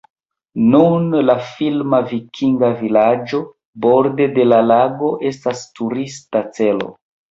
Nun 0.69 1.05
la 1.29 1.35
filma 1.49 1.99
vikinga 2.15 2.71
vilaĝo 2.81 3.45
borde 3.87 4.31
de 4.41 4.51
la 4.51 4.63
lago 4.75 5.15
estas 5.35 5.67
turista 5.81 6.49
celo. 6.61 6.97